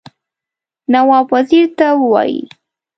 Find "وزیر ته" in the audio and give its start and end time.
1.33-1.87